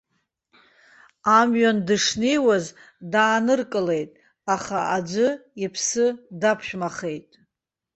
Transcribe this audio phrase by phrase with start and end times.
[1.39, 2.65] Амҩан дышнеиуаз
[3.11, 4.11] дааныркылеит,
[4.55, 5.27] аха аӡәы
[5.63, 6.05] иԥсы
[6.41, 7.29] даԥшәмахеит.